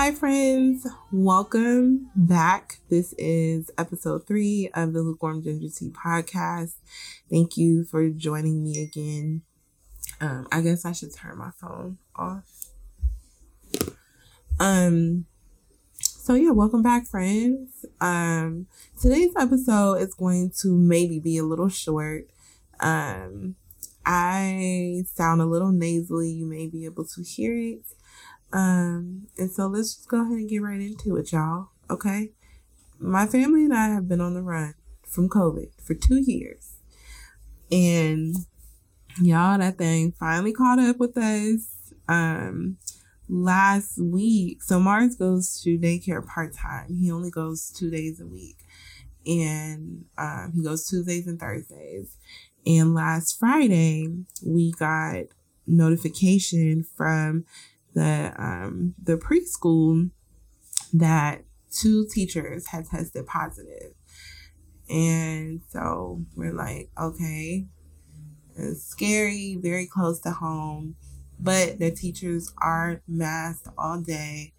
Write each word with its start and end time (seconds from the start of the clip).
Hi, 0.00 0.12
friends. 0.12 0.86
Welcome 1.12 2.08
back. 2.16 2.78
This 2.88 3.12
is 3.18 3.70
episode 3.76 4.26
three 4.26 4.70
of 4.72 4.94
the 4.94 5.02
Lukewarm 5.02 5.42
Ginger 5.42 5.68
Tea 5.68 5.90
podcast. 5.90 6.72
Thank 7.28 7.58
you 7.58 7.84
for 7.84 8.08
joining 8.08 8.64
me 8.64 8.82
again. 8.82 9.42
Um, 10.18 10.48
I 10.50 10.62
guess 10.62 10.86
I 10.86 10.92
should 10.92 11.14
turn 11.14 11.36
my 11.36 11.50
phone 11.60 11.98
off. 12.16 12.70
Um, 14.58 15.26
so 16.00 16.32
yeah, 16.32 16.52
welcome 16.52 16.80
back, 16.80 17.06
friends. 17.06 17.84
Um, 18.00 18.68
today's 19.02 19.34
episode 19.38 19.96
is 19.96 20.14
going 20.14 20.52
to 20.62 20.68
maybe 20.68 21.20
be 21.20 21.36
a 21.36 21.44
little 21.44 21.68
short. 21.68 22.26
Um, 22.80 23.54
I 24.06 25.02
sound 25.12 25.42
a 25.42 25.46
little 25.46 25.72
nasally. 25.72 26.30
You 26.30 26.46
may 26.46 26.68
be 26.68 26.86
able 26.86 27.04
to 27.04 27.22
hear 27.22 27.54
it. 27.54 27.82
Um, 28.52 29.28
and 29.38 29.50
so 29.50 29.66
let's 29.66 29.94
just 29.94 30.08
go 30.08 30.22
ahead 30.22 30.32
and 30.32 30.48
get 30.48 30.62
right 30.62 30.80
into 30.80 31.16
it, 31.16 31.32
y'all. 31.32 31.68
Okay. 31.88 32.32
My 32.98 33.26
family 33.26 33.64
and 33.64 33.74
I 33.74 33.88
have 33.88 34.08
been 34.08 34.20
on 34.20 34.34
the 34.34 34.42
run 34.42 34.74
from 35.06 35.28
COVID 35.28 35.68
for 35.82 35.94
two 35.94 36.20
years. 36.20 36.76
And 37.70 38.34
y'all, 39.20 39.58
that 39.58 39.78
thing 39.78 40.12
finally 40.12 40.52
caught 40.52 40.78
up 40.78 40.98
with 40.98 41.16
us. 41.16 41.92
Um, 42.08 42.78
last 43.28 43.98
week, 43.98 44.62
so 44.62 44.80
Mars 44.80 45.14
goes 45.14 45.60
to 45.62 45.78
daycare 45.78 46.26
part 46.26 46.52
time. 46.54 46.96
He 46.96 47.10
only 47.10 47.30
goes 47.30 47.70
two 47.70 47.90
days 47.90 48.20
a 48.20 48.26
week. 48.26 48.56
And 49.26 50.06
um, 50.18 50.52
he 50.54 50.62
goes 50.62 50.88
Tuesdays 50.88 51.26
and 51.26 51.38
Thursdays. 51.38 52.16
And 52.66 52.94
last 52.94 53.38
Friday, 53.38 54.08
we 54.44 54.72
got 54.72 55.26
notification 55.66 56.84
from 56.96 57.44
the 57.94 58.32
um, 58.36 58.94
the 59.02 59.16
preschool 59.16 60.10
that 60.92 61.44
two 61.70 62.06
teachers 62.12 62.68
had 62.68 62.86
tested 62.86 63.26
positive. 63.26 63.94
And 64.88 65.60
so 65.68 66.22
we're 66.34 66.52
like, 66.52 66.90
okay, 67.00 67.66
it's 68.56 68.84
scary, 68.84 69.56
very 69.60 69.86
close 69.86 70.20
to 70.20 70.32
home, 70.32 70.96
but 71.38 71.78
the 71.78 71.90
teachers 71.90 72.52
are 72.60 73.02
masked 73.06 73.68
all 73.78 74.00
day. 74.00 74.52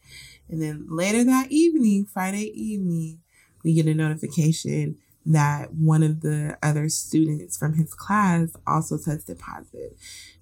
And 0.50 0.62
then 0.62 0.88
later 0.90 1.24
that 1.26 1.52
evening, 1.52 2.06
Friday 2.06 2.52
evening, 2.56 3.20
we 3.64 3.74
get 3.74 3.88
a 3.88 3.94
notification 3.94 4.98
that 5.26 5.74
one 5.74 6.02
of 6.02 6.22
the 6.22 6.58
other 6.64 6.90
students 6.90 7.58
from 7.58 7.76
his 7.76 7.94
class 7.94 8.50
also 8.66 8.98
tested 8.98 9.38
positive. 9.38 9.92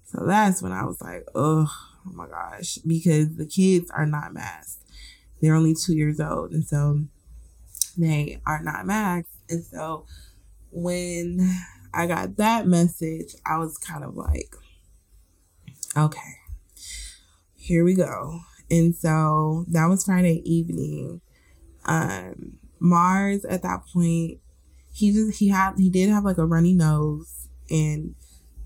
So 0.04 0.24
that's 0.26 0.62
when 0.62 0.72
I 0.72 0.84
was 0.84 1.00
like, 1.00 1.26
oh, 1.34 1.70
oh 2.06 2.12
my 2.12 2.26
gosh, 2.26 2.78
because 2.86 3.36
the 3.36 3.46
kids 3.46 3.90
are 3.90 4.06
not 4.06 4.32
masked. 4.32 4.84
They're 5.40 5.54
only 5.54 5.74
two 5.74 5.94
years 5.94 6.20
old. 6.20 6.52
And 6.52 6.64
so 6.64 7.00
they 7.96 8.40
are 8.46 8.62
not 8.62 8.86
masked. 8.86 9.30
And 9.48 9.64
so 9.64 10.06
when 10.70 11.56
I 11.92 12.06
got 12.06 12.36
that 12.36 12.66
message, 12.66 13.34
I 13.44 13.58
was 13.58 13.78
kind 13.78 14.04
of 14.04 14.16
like, 14.16 14.54
okay, 15.96 16.36
here 17.56 17.84
we 17.84 17.94
go. 17.94 18.40
And 18.70 18.94
so 18.94 19.64
that 19.68 19.86
was 19.86 20.04
Friday 20.04 20.42
evening. 20.44 21.20
Um, 21.84 22.58
Mars 22.78 23.44
at 23.44 23.62
that 23.62 23.84
point, 23.92 24.38
he 24.92 25.12
just 25.12 25.38
he 25.38 25.48
had 25.48 25.74
he 25.76 25.90
did 25.90 26.08
have 26.08 26.24
like 26.24 26.38
a 26.38 26.46
runny 26.46 26.72
nose 26.72 27.48
and 27.70 28.14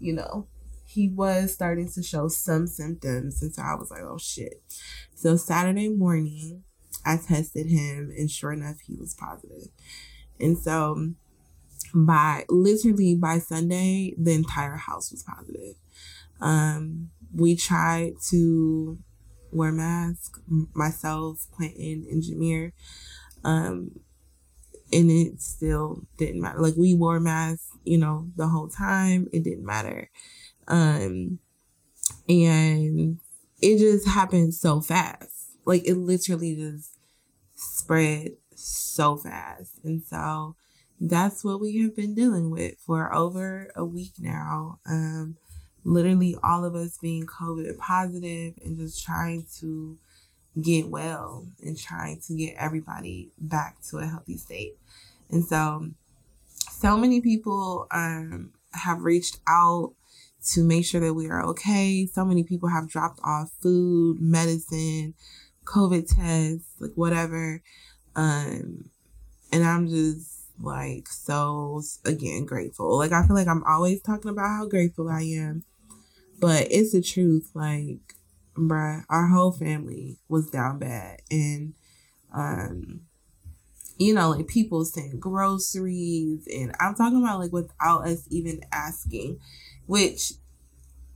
you 0.00 0.12
know 0.12 0.46
he 0.94 1.08
was 1.08 1.52
starting 1.52 1.88
to 1.88 2.02
show 2.02 2.28
some 2.28 2.66
symptoms 2.66 3.42
and 3.42 3.54
so 3.54 3.62
i 3.62 3.74
was 3.74 3.90
like 3.90 4.02
oh 4.02 4.18
shit 4.18 4.62
so 5.14 5.36
saturday 5.36 5.88
morning 5.88 6.62
i 7.04 7.16
tested 7.16 7.66
him 7.66 8.12
and 8.16 8.30
sure 8.30 8.52
enough 8.52 8.76
he 8.86 8.94
was 8.94 9.14
positive. 9.14 9.68
and 10.40 10.58
so 10.58 11.12
by 11.94 12.44
literally 12.48 13.14
by 13.14 13.38
sunday 13.38 14.14
the 14.18 14.32
entire 14.32 14.76
house 14.76 15.10
was 15.10 15.22
positive 15.22 15.76
um 16.40 17.10
we 17.34 17.56
tried 17.56 18.12
to 18.28 18.98
wear 19.52 19.72
masks 19.72 20.40
myself 20.74 21.46
quentin 21.52 22.06
and 22.10 22.22
jameer 22.22 22.72
um 23.44 23.90
and 24.92 25.10
it 25.10 25.40
still 25.40 26.06
didn't 26.16 26.40
matter. 26.40 26.60
Like 26.60 26.74
we 26.76 26.94
wore 26.94 27.20
masks, 27.20 27.68
you 27.84 27.98
know, 27.98 28.28
the 28.36 28.46
whole 28.46 28.68
time. 28.68 29.28
It 29.32 29.42
didn't 29.42 29.66
matter. 29.66 30.10
Um 30.68 31.38
and 32.28 33.18
it 33.60 33.78
just 33.78 34.06
happened 34.08 34.54
so 34.54 34.80
fast. 34.80 35.58
Like 35.64 35.86
it 35.86 35.94
literally 35.94 36.54
just 36.56 36.98
spread 37.54 38.32
so 38.54 39.16
fast. 39.16 39.78
And 39.84 40.02
so 40.02 40.56
that's 41.00 41.44
what 41.44 41.60
we 41.60 41.82
have 41.82 41.96
been 41.96 42.14
dealing 42.14 42.50
with 42.50 42.78
for 42.78 43.14
over 43.14 43.70
a 43.74 43.84
week 43.84 44.12
now. 44.18 44.78
Um 44.86 45.36
literally 45.84 46.36
all 46.42 46.64
of 46.64 46.74
us 46.74 46.98
being 46.98 47.26
COVID 47.26 47.76
positive 47.78 48.54
and 48.64 48.78
just 48.78 49.04
trying 49.04 49.46
to 49.60 49.98
get 50.60 50.88
well 50.88 51.46
and 51.62 51.78
trying 51.78 52.20
to 52.20 52.34
get 52.34 52.54
everybody 52.56 53.30
back 53.38 53.76
to 53.90 53.98
a 53.98 54.06
healthy 54.06 54.36
state. 54.36 54.76
And 55.30 55.44
so, 55.44 55.88
so 56.70 56.96
many 56.96 57.20
people 57.20 57.86
um, 57.90 58.52
have 58.72 59.02
reached 59.02 59.38
out 59.48 59.92
to 60.52 60.64
make 60.64 60.84
sure 60.84 61.00
that 61.00 61.14
we 61.14 61.28
are 61.28 61.44
okay. 61.46 62.06
So 62.06 62.24
many 62.24 62.44
people 62.44 62.68
have 62.68 62.88
dropped 62.88 63.20
off 63.24 63.50
food, 63.60 64.20
medicine, 64.20 65.14
COVID 65.64 66.06
tests, 66.14 66.68
like 66.80 66.92
whatever. 66.94 67.62
Um, 68.16 68.90
and 69.52 69.64
I'm 69.64 69.88
just 69.88 70.30
like 70.60 71.08
so 71.08 71.82
again 72.04 72.44
grateful. 72.44 72.98
Like 72.98 73.12
I 73.12 73.26
feel 73.26 73.36
like 73.36 73.48
I'm 73.48 73.64
always 73.64 74.00
talking 74.02 74.30
about 74.30 74.48
how 74.48 74.66
grateful 74.66 75.08
I 75.08 75.22
am, 75.22 75.64
but 76.40 76.68
it's 76.70 76.92
the 76.92 77.02
truth. 77.02 77.50
Like 77.54 78.14
bruh, 78.54 79.04
our 79.08 79.28
whole 79.28 79.52
family 79.52 80.18
was 80.28 80.50
down 80.50 80.78
bad. 80.78 81.20
And, 81.30 81.74
um, 82.32 83.02
you 83.98 84.14
know, 84.14 84.30
like 84.30 84.48
people 84.48 84.84
sent 84.84 85.20
groceries, 85.20 86.46
and 86.52 86.74
I'm 86.80 86.94
talking 86.94 87.22
about 87.22 87.40
like 87.40 87.52
without 87.52 88.06
us 88.06 88.26
even 88.30 88.60
asking, 88.72 89.38
which, 89.86 90.32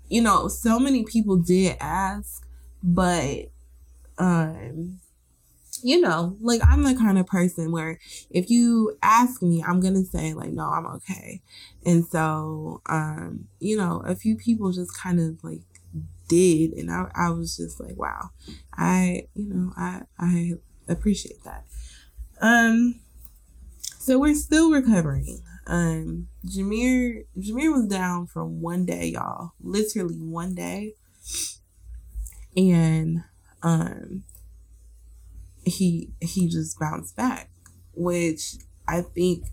you 0.08 0.22
know, 0.22 0.48
so 0.48 0.78
many 0.78 1.04
people 1.04 1.36
did 1.36 1.76
ask, 1.80 2.46
but, 2.82 3.50
um, 4.18 5.00
you 5.82 6.00
know, 6.00 6.36
like 6.40 6.60
I'm 6.66 6.82
the 6.82 6.94
kind 6.94 7.18
of 7.18 7.26
person 7.26 7.70
where 7.72 7.98
if 8.30 8.50
you 8.50 8.98
ask 9.02 9.42
me, 9.42 9.62
I'm 9.66 9.80
gonna 9.80 10.04
say 10.04 10.34
like, 10.34 10.50
no, 10.52 10.64
I'm 10.64 10.86
okay. 10.96 11.42
And 11.86 12.04
so, 12.06 12.82
um, 12.86 13.48
you 13.60 13.76
know, 13.76 14.02
a 14.04 14.16
few 14.16 14.36
people 14.36 14.72
just 14.72 14.96
kind 14.96 15.20
of 15.20 15.42
like 15.44 15.60
did 16.28 16.72
and 16.74 16.90
I, 16.90 17.10
I 17.14 17.30
was 17.30 17.56
just 17.56 17.80
like 17.80 17.96
wow 17.96 18.30
i 18.74 19.22
you 19.34 19.46
know 19.48 19.72
i 19.76 20.02
i 20.18 20.52
appreciate 20.88 21.42
that 21.44 21.64
um 22.40 23.00
so 23.98 24.18
we're 24.18 24.34
still 24.34 24.70
recovering. 24.70 25.42
Um 25.66 26.28
jameer 26.46 27.24
jameer 27.38 27.72
was 27.72 27.86
down 27.86 28.26
for 28.26 28.44
one 28.44 28.86
day 28.86 29.06
y'all. 29.06 29.52
Literally 29.60 30.16
one 30.16 30.54
day. 30.54 30.94
And 32.56 33.24
um 33.62 34.24
he 35.64 36.10
he 36.20 36.48
just 36.48 36.78
bounced 36.78 37.14
back 37.14 37.50
which 37.92 38.54
i 38.86 39.02
think 39.02 39.44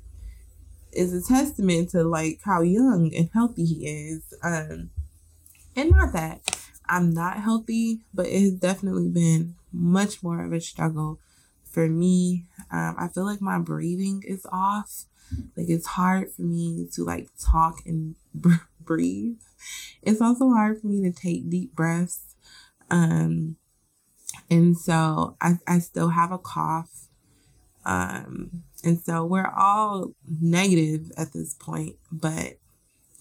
is 0.94 1.12
a 1.14 1.28
testament 1.28 1.90
to 1.90 2.04
like 2.04 2.40
how 2.46 2.62
young 2.62 3.12
and 3.14 3.30
healthy 3.34 3.66
he 3.66 3.88
is. 3.88 4.34
Um 4.44 4.92
and 5.76 5.92
not 5.92 6.14
that 6.14 6.42
I'm 6.88 7.12
not 7.12 7.38
healthy, 7.38 8.02
but 8.14 8.28
it 8.28 8.40
has 8.42 8.52
definitely 8.54 9.10
been 9.10 9.56
much 9.74 10.24
more 10.24 10.46
of 10.46 10.54
a 10.54 10.62
struggle 10.62 11.20
for 11.76 11.90
me. 11.90 12.46
Um, 12.72 12.96
I 12.98 13.10
feel 13.10 13.26
like 13.26 13.42
my 13.42 13.60
breathing 13.60 14.24
is 14.26 14.48
off. 14.52 15.06
Like 15.58 15.70
it's 15.70 15.86
hard 15.86 16.32
for 16.32 16.44
me 16.44 16.88
to 16.94 17.04
like 17.04 17.28
talk 17.40 17.86
and 17.86 18.16
breathe. 18.80 19.42
It's 20.02 20.22
also 20.22 20.50
hard 20.52 20.80
for 20.80 20.88
me 20.88 21.04
to 21.04 21.12
take 21.12 21.50
deep 21.50 21.76
breaths. 21.76 22.36
Um, 22.90 23.58
and 24.50 24.78
so 24.78 25.36
I, 25.42 25.60
I 25.68 25.80
still 25.80 26.10
have 26.10 26.32
a 26.32 26.38
cough. 26.38 27.08
Um, 27.86 28.64
and 28.84 29.00
so 29.00 29.26
we're 29.26 29.52
all 29.56 30.14
negative 30.42 31.12
at 31.18 31.34
this 31.34 31.56
point, 31.56 31.98
but 32.12 32.54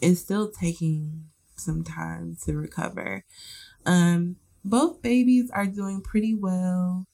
it's 0.00 0.20
still 0.20 0.50
taking 0.50 1.24
some 1.56 1.82
time 1.82 2.36
to 2.44 2.54
recover. 2.54 3.24
Um, 3.84 4.36
both 4.64 5.02
babies 5.02 5.50
are 5.50 5.66
doing 5.66 6.02
pretty 6.02 6.34
well. 6.34 7.06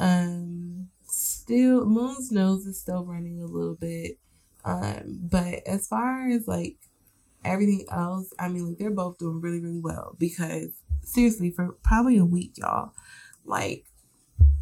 Um, 0.00 0.88
still 1.04 1.84
Moon's 1.84 2.32
nose 2.32 2.66
is 2.66 2.80
still 2.80 3.04
running 3.04 3.40
a 3.40 3.46
little 3.46 3.74
bit. 3.74 4.18
Um, 4.64 5.20
but 5.22 5.66
as 5.66 5.86
far 5.86 6.28
as 6.28 6.48
like 6.48 6.76
everything 7.44 7.86
else, 7.92 8.32
I 8.38 8.48
mean 8.48 8.68
like 8.68 8.78
they're 8.78 8.90
both 8.90 9.18
doing 9.18 9.40
really, 9.40 9.60
really 9.60 9.80
well 9.80 10.16
because 10.18 10.70
seriously, 11.02 11.50
for 11.50 11.76
probably 11.82 12.16
a 12.16 12.24
week, 12.24 12.54
y'all, 12.56 12.92
like 13.44 13.84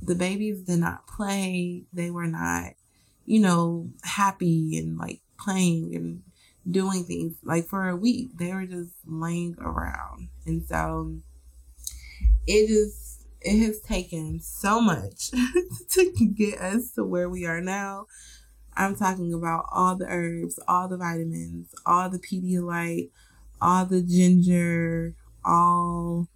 the 0.03 0.15
babies 0.15 0.63
did 0.63 0.79
not 0.79 1.07
play. 1.07 1.85
They 1.93 2.11
were 2.11 2.27
not, 2.27 2.73
you 3.25 3.41
know, 3.41 3.91
happy 4.03 4.77
and 4.77 4.99
like 4.99 5.21
playing 5.39 5.95
and 5.95 6.23
doing 6.69 7.05
things. 7.05 7.37
Like 7.45 7.67
for 7.67 7.89
a 7.89 7.97
week, 7.97 8.31
they 8.37 8.53
were 8.53 8.67
just 8.67 8.95
laying 9.07 9.57
around. 9.61 10.29
And 10.47 10.67
so 10.67 11.17
it 12.47 12.69
just 12.69 13.08
it 13.49 13.65
has 13.65 13.81
taken 13.81 14.41
so 14.41 14.79
much 14.79 15.31
to 15.91 16.13
get 16.35 16.61
us 16.61 16.91
to 16.93 17.05
where 17.05 17.31
we 17.31 17.47
are 17.47 17.63
now. 17.63 18.05
I'm 18.77 18.95
talking 18.95 19.33
about 19.33 19.65
all 19.73 19.97
the 19.97 20.07
herbs, 20.07 20.61
all 20.69 20.87
the 20.87 20.99
vitamins, 20.99 21.75
all 21.87 22.11
the 22.11 22.19
Pedialyte, 22.19 23.11
all 23.61 23.87
the 23.87 24.03
ginger, 24.03 25.15
all 25.45 26.29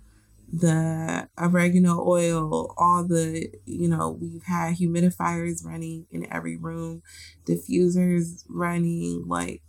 the 0.51 1.29
oregano 1.39 2.03
oil, 2.03 2.75
all 2.79 3.07
the, 3.07 3.49
you 3.67 3.89
know, 3.89 4.19
we've 4.19 4.45
had 4.45 4.77
humidifiers 4.77 5.65
running 5.65 6.07
in 6.11 6.27
every 6.33 6.57
room, 6.57 7.03
diffusers 7.47 8.43
running, 8.49 9.25
like, 9.29 9.63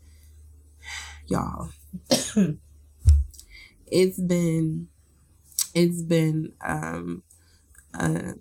y'all. 1.28 1.70
it's 3.88 4.20
been, 4.20 4.88
it's 5.76 6.02
been, 6.02 6.54
um, 6.66 7.22
a, 7.94 8.34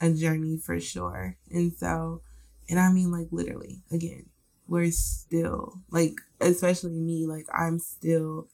a 0.00 0.12
journey 0.12 0.56
for 0.56 0.80
sure. 0.80 1.36
And 1.50 1.72
so, 1.72 2.22
and 2.68 2.78
I 2.78 2.90
mean, 2.90 3.10
like, 3.10 3.28
literally, 3.30 3.82
again, 3.90 4.26
we're 4.66 4.90
still, 4.90 5.80
like, 5.90 6.14
especially 6.40 6.98
me, 6.98 7.26
like, 7.26 7.46
I'm 7.52 7.78
still 7.78 8.48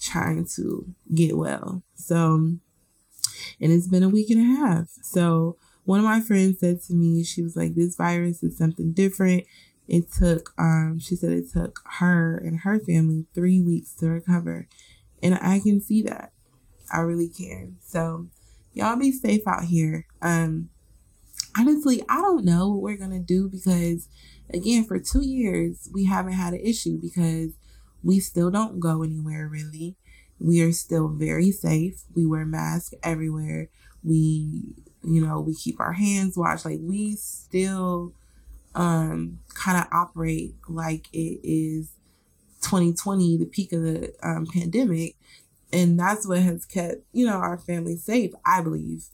trying 0.00 0.46
to 0.56 0.86
get 1.14 1.36
well. 1.36 1.82
So, 1.94 2.34
and 2.34 2.60
it's 3.60 3.88
been 3.88 4.02
a 4.02 4.08
week 4.08 4.30
and 4.30 4.40
a 4.40 4.56
half. 4.56 4.88
So 5.02 5.56
one 5.84 5.98
of 5.98 6.04
my 6.04 6.20
friends 6.20 6.60
said 6.60 6.82
to 6.84 6.94
me, 6.94 7.22
she 7.24 7.42
was 7.42 7.56
like, 7.56 7.74
this 7.74 7.96
virus 7.96 8.42
is 8.42 8.56
something 8.56 8.92
different. 8.92 9.44
It 9.88 10.10
took, 10.12 10.54
um, 10.56 10.98
she 11.00 11.16
said 11.16 11.32
it 11.32 11.52
took 11.52 11.80
her 11.98 12.38
and 12.38 12.60
her 12.60 12.78
family 12.78 13.26
three 13.34 13.60
weeks 13.60 13.92
to 13.96 14.08
recover. 14.08 14.68
And 15.22 15.34
I 15.34 15.58
can 15.58 15.80
see 15.80 16.02
that. 16.02 16.32
I 16.92 17.00
really 17.00 17.28
can. 17.28 17.76
So 17.84 18.28
y'all 18.80 18.96
be 18.96 19.12
safe 19.12 19.46
out 19.46 19.64
here. 19.64 20.06
Um, 20.22 20.70
honestly, 21.56 22.02
I 22.08 22.16
don't 22.16 22.44
know 22.44 22.68
what 22.70 22.80
we're 22.80 22.96
to 22.96 23.18
do 23.18 23.48
because, 23.48 24.08
again, 24.52 24.84
for 24.84 24.98
two 24.98 25.24
years, 25.24 25.88
we 25.92 26.06
haven't 26.06 26.32
had 26.32 26.54
an 26.54 26.60
issue 26.60 26.98
because 27.00 27.50
we 28.02 28.20
still 28.20 28.50
don't 28.50 28.80
go 28.80 29.02
anywhere 29.02 29.46
really. 29.46 29.96
We 30.38 30.62
are 30.62 30.72
still 30.72 31.08
very 31.08 31.50
safe. 31.50 32.04
We 32.14 32.24
wear 32.24 32.46
masks 32.46 32.94
everywhere. 33.02 33.68
We, 34.02 34.74
you 35.04 35.24
know, 35.26 35.40
we 35.40 35.54
keep 35.54 35.78
our 35.78 35.92
hands 35.92 36.36
washed. 36.36 36.64
Like 36.64 36.80
we 36.80 37.16
still 37.16 38.14
um 38.74 39.40
kind 39.52 39.76
of 39.76 39.86
operate 39.92 40.54
like 40.68 41.08
it 41.12 41.40
is 41.42 41.90
2020, 42.62 43.36
the 43.36 43.44
peak 43.44 43.72
of 43.72 43.82
the 43.82 44.14
um, 44.22 44.46
pandemic. 44.46 45.16
And 45.72 45.98
that's 45.98 46.26
what 46.26 46.40
has 46.40 46.66
kept, 46.66 46.96
you 47.12 47.26
know, 47.26 47.36
our 47.36 47.58
family 47.58 47.96
safe, 47.96 48.32
I 48.44 48.60
believe. 48.60 49.04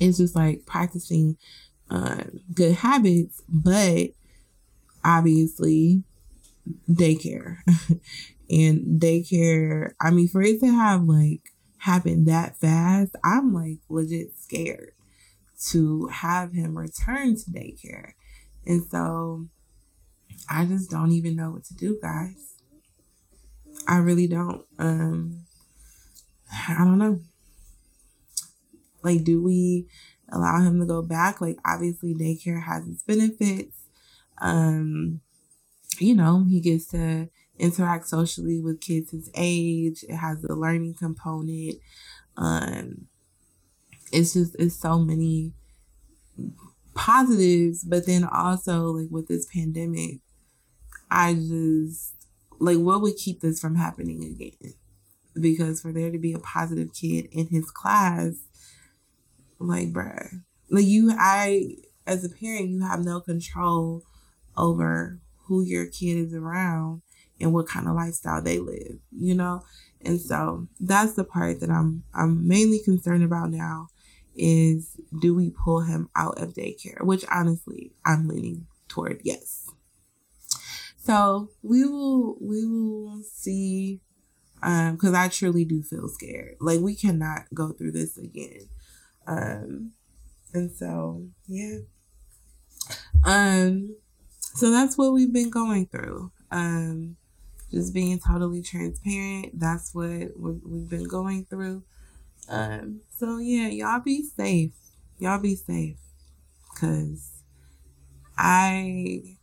It's 0.00 0.18
just 0.18 0.36
like 0.36 0.66
practicing 0.66 1.36
uh, 1.90 2.24
good 2.52 2.74
habits, 2.76 3.42
but 3.48 4.10
obviously 5.04 6.04
daycare. 6.88 7.58
and 8.50 9.00
daycare, 9.00 9.92
I 10.00 10.10
mean, 10.10 10.28
for 10.28 10.42
it 10.42 10.60
to 10.60 10.66
have 10.66 11.02
like 11.04 11.52
happened 11.78 12.26
that 12.28 12.56
fast, 12.58 13.14
I'm 13.24 13.52
like 13.52 13.78
legit 13.88 14.36
scared 14.38 14.92
to 15.70 16.08
have 16.08 16.52
him 16.52 16.76
return 16.76 17.36
to 17.36 17.50
daycare. 17.50 18.12
And 18.66 18.82
so 18.90 19.46
I 20.48 20.64
just 20.64 20.90
don't 20.90 21.12
even 21.12 21.36
know 21.36 21.50
what 21.50 21.64
to 21.64 21.74
do, 21.74 21.98
guys. 22.00 22.54
I 23.86 23.98
really 23.98 24.26
don't. 24.26 24.64
Um 24.78 25.44
I 26.68 26.74
don't 26.78 26.98
know. 26.98 27.20
Like, 29.02 29.24
do 29.24 29.42
we 29.42 29.86
allow 30.32 30.60
him 30.60 30.80
to 30.80 30.86
go 30.86 31.02
back? 31.02 31.40
Like, 31.40 31.58
obviously, 31.66 32.14
daycare 32.14 32.64
has 32.64 32.86
its 32.88 33.02
benefits. 33.02 33.76
Um, 34.40 35.20
you 35.98 36.14
know, 36.14 36.44
he 36.48 36.60
gets 36.60 36.86
to 36.88 37.28
interact 37.58 38.08
socially 38.08 38.60
with 38.60 38.80
kids 38.80 39.10
his 39.10 39.30
age. 39.34 40.04
It 40.08 40.16
has 40.16 40.42
the 40.42 40.54
learning 40.54 40.94
component. 40.94 41.76
Um, 42.36 43.06
it's 44.12 44.34
just 44.34 44.56
it's 44.58 44.76
so 44.76 44.98
many 44.98 45.52
positives, 46.94 47.84
but 47.84 48.06
then 48.06 48.24
also 48.24 48.90
like 48.92 49.10
with 49.10 49.28
this 49.28 49.46
pandemic, 49.46 50.20
I 51.10 51.34
just 51.34 52.14
like 52.58 52.78
what 52.78 53.02
would 53.02 53.16
keep 53.16 53.40
this 53.40 53.60
from 53.60 53.76
happening 53.76 54.22
again? 54.24 54.74
Because 55.38 55.80
for 55.80 55.92
there 55.92 56.10
to 56.10 56.18
be 56.18 56.32
a 56.32 56.38
positive 56.38 56.92
kid 56.92 57.28
in 57.32 57.48
his 57.48 57.70
class, 57.70 58.34
like 59.58 59.92
bruh, 59.92 60.42
like 60.70 60.84
you, 60.84 61.12
I 61.18 61.76
as 62.06 62.24
a 62.24 62.28
parent, 62.28 62.68
you 62.68 62.82
have 62.82 63.04
no 63.04 63.20
control 63.20 64.02
over 64.56 65.18
who 65.46 65.62
your 65.62 65.86
kid 65.86 66.16
is 66.16 66.34
around 66.34 67.02
and 67.40 67.52
what 67.52 67.66
kind 67.66 67.88
of 67.88 67.94
lifestyle 67.94 68.42
they 68.42 68.58
live, 68.58 68.98
you 69.10 69.34
know? 69.34 69.62
And 70.02 70.20
so 70.20 70.68
that's 70.80 71.14
the 71.14 71.24
part 71.24 71.60
that 71.60 71.70
I'm 71.70 72.04
I'm 72.14 72.46
mainly 72.46 72.80
concerned 72.80 73.24
about 73.24 73.50
now 73.50 73.88
is 74.36 74.96
do 75.20 75.34
we 75.34 75.50
pull 75.50 75.80
him 75.80 76.08
out 76.16 76.40
of 76.40 76.54
daycare? 76.54 77.02
Which 77.02 77.24
honestly, 77.30 77.92
I'm 78.04 78.28
leaning 78.28 78.66
toward 78.88 79.20
yes. 79.24 79.70
So 80.98 81.50
we 81.62 81.84
will 81.84 82.36
we 82.40 82.64
will 82.66 83.22
see 83.22 84.00
um 84.64 84.94
because 84.94 85.14
I 85.14 85.28
truly 85.28 85.64
do 85.64 85.82
feel 85.82 86.08
scared. 86.08 86.56
Like 86.60 86.80
we 86.80 86.96
cannot 86.96 87.42
go 87.52 87.72
through 87.72 87.92
this 87.92 88.16
again. 88.18 88.68
Um 89.26 89.92
and 90.52 90.72
so 90.72 91.26
yeah. 91.46 91.78
Um 93.24 93.96
so 94.40 94.70
that's 94.70 94.98
what 94.98 95.12
we've 95.12 95.32
been 95.32 95.50
going 95.50 95.86
through. 95.86 96.32
Um 96.50 97.16
just 97.74 97.92
being 97.92 98.20
totally 98.20 98.62
transparent. 98.62 99.58
That's 99.58 99.94
what 99.94 100.30
we've 100.38 100.88
been 100.88 101.08
going 101.08 101.44
through. 101.44 101.82
Um, 102.48 103.00
so 103.18 103.38
yeah, 103.38 103.68
y'all 103.68 104.00
be 104.00 104.22
safe. 104.22 104.72
Y'all 105.18 105.40
be 105.40 105.56
safe. 105.56 105.96
Cause 106.78 107.42
I 108.38 109.36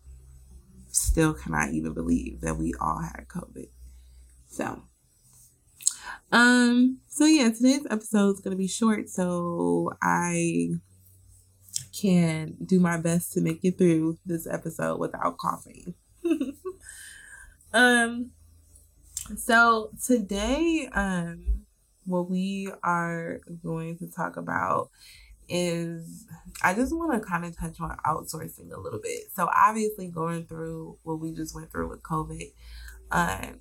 still 0.91 1.33
cannot 1.33 1.71
even 1.71 1.93
believe 1.93 2.41
that 2.41 2.57
we 2.57 2.73
all 2.79 3.01
had 3.01 3.27
COVID. 3.27 3.67
So 4.47 4.83
um, 6.31 6.99
so 7.07 7.25
yeah, 7.25 7.49
today's 7.49 7.85
episode 7.89 8.35
is 8.35 8.41
gonna 8.41 8.55
be 8.55 8.67
short, 8.67 9.09
so 9.09 9.91
I 10.01 10.69
can 11.99 12.55
do 12.65 12.79
my 12.79 12.97
best 12.97 13.33
to 13.33 13.41
make 13.41 13.59
it 13.63 13.77
through 13.77 14.17
this 14.25 14.47
episode 14.47 14.99
without 14.99 15.37
coughing. 15.37 15.95
Um, 17.73 18.31
so 19.37 19.91
today, 20.03 20.89
um, 20.93 21.65
what 22.05 22.29
we 22.29 22.69
are 22.83 23.39
going 23.63 23.97
to 23.99 24.11
talk 24.11 24.37
about 24.37 24.89
is 25.47 26.25
I 26.63 26.73
just 26.73 26.95
want 26.95 27.13
to 27.13 27.27
kind 27.27 27.45
of 27.45 27.57
touch 27.57 27.79
on 27.79 27.97
outsourcing 28.05 28.71
a 28.71 28.79
little 28.79 28.99
bit. 29.01 29.31
So 29.33 29.49
obviously, 29.55 30.07
going 30.07 30.45
through 30.45 30.97
what 31.03 31.19
we 31.19 31.33
just 31.33 31.55
went 31.55 31.71
through 31.71 31.89
with 31.89 32.03
COVID, 32.03 32.51
um, 33.11 33.59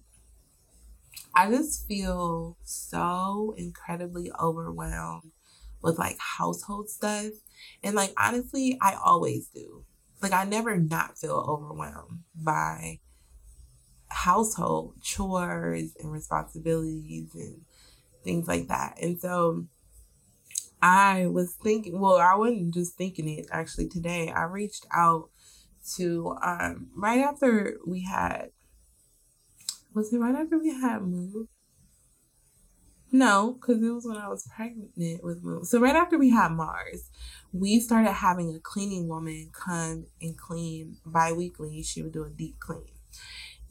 I 1.35 1.51
just 1.51 1.87
feel 1.87 2.57
so 2.65 3.55
incredibly 3.57 4.31
overwhelmed 4.41 5.33
with 5.83 5.99
like 5.99 6.19
household 6.19 6.91
stuff. 6.91 7.33
And 7.83 7.95
like 7.95 8.13
honestly, 8.19 8.79
I 8.81 8.97
always 9.03 9.49
do. 9.49 9.85
Like 10.23 10.33
I 10.33 10.45
never 10.45 10.77
not 10.77 11.19
feel 11.19 11.45
overwhelmed 11.49 12.25
by 12.35 13.01
household 14.09 14.95
chores 15.03 15.97
and 16.01 16.13
responsibilities 16.13 17.35
and 17.35 17.63
things 18.25 18.47
like 18.49 18.69
that. 18.69 18.99
And 19.01 19.21
so 19.21 19.67
I 20.83 21.27
was 21.27 21.55
thinking, 21.55 22.01
well, 22.01 22.17
I 22.17 22.35
wasn't 22.35 22.75
just 22.75 22.97
thinking 22.97 23.29
it 23.29 23.47
actually 23.51 23.89
today. 23.89 24.31
I 24.31 24.45
reached 24.45 24.87
out 24.95 25.31
to 25.97 26.37
um 26.43 26.89
right 26.95 27.21
after 27.21 27.79
we 27.87 28.05
had 28.05 28.51
was 29.95 30.13
it 30.13 30.19
right 30.19 30.35
after 30.35 30.59
we 30.59 30.71
had 30.71 31.03
moved? 31.03 31.49
No, 33.13 33.59
because 33.61 33.83
it 33.83 33.91
was 33.91 34.07
when 34.07 34.17
I 34.17 34.29
was 34.29 34.49
pregnant 34.55 35.25
with 35.25 35.43
Moon. 35.43 35.65
So 35.65 35.81
right 35.81 35.97
after 35.97 36.17
we 36.17 36.31
had 36.31 36.53
Mars, 36.53 37.11
we 37.53 37.81
started 37.81 38.13
having 38.13 38.55
a 38.55 38.61
cleaning 38.61 39.09
woman 39.09 39.51
come 39.53 40.07
and 40.21 40.39
clean 40.39 40.99
bi-weekly. 41.05 41.83
She 41.83 42.03
would 42.03 42.13
do 42.13 42.25
a 42.25 42.31
deep 42.31 42.61
clean. 42.61 42.87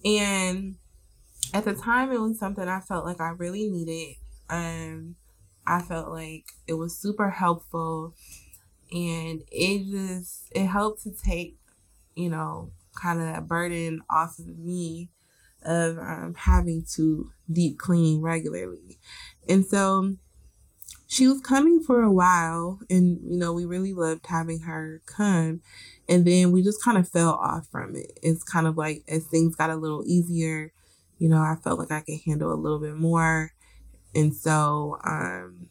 And 0.04 0.76
at 1.54 1.64
the 1.64 1.74
time 1.74 2.12
it 2.12 2.20
was 2.20 2.38
something 2.38 2.68
I 2.68 2.82
felt 2.82 3.06
like 3.06 3.22
I 3.22 3.30
really 3.30 3.70
needed. 3.70 4.18
Um 4.50 5.16
I 5.66 5.82
felt 5.82 6.10
like 6.10 6.46
it 6.68 6.74
was 6.74 6.98
super 6.98 7.30
helpful 7.30 8.16
and 8.92 9.44
it 9.52 9.90
just 9.90 10.52
it 10.52 10.66
helped 10.66 11.04
to 11.04 11.12
take, 11.12 11.58
you 12.16 12.30
know, 12.30 12.72
kind 13.02 13.20
of 13.20 13.26
that 13.28 13.48
burden 13.48 14.02
off 14.10 14.38
of 14.40 14.58
me 14.58 15.10
of 15.64 15.98
um, 15.98 16.36
having 16.38 16.86
to 16.96 17.32
deep 17.52 17.78
clean 17.78 18.22
regularly. 18.22 19.00
And 19.48 19.66
so 19.66 20.16
she 21.08 21.28
was 21.28 21.42
coming 21.42 21.82
for 21.82 22.04
a 22.04 22.12
while 22.12 22.80
and 22.90 23.20
you 23.24 23.38
know 23.38 23.52
we 23.52 23.66
really 23.66 23.94
loved 23.94 24.28
having 24.28 24.62
her 24.62 25.02
come. 25.06 25.62
And 26.08 26.26
then 26.26 26.52
we 26.52 26.64
just 26.64 26.84
kind 26.84 26.98
of 26.98 27.08
fell 27.08 27.34
off 27.34 27.68
from 27.72 27.96
it. 27.96 28.20
It's 28.22 28.44
kind 28.44 28.68
of 28.68 28.78
like 28.78 29.04
as 29.08 29.26
things 29.26 29.56
got 29.56 29.70
a 29.70 29.76
little 29.76 30.04
easier 30.06 30.72
you 31.20 31.28
know 31.30 31.42
i 31.42 31.56
felt 31.62 31.78
like 31.78 31.92
i 31.92 32.00
could 32.00 32.20
handle 32.26 32.52
a 32.52 32.56
little 32.56 32.80
bit 32.80 32.96
more. 32.96 33.52
And 34.16 34.34
so 34.36 34.98
um 35.04 35.68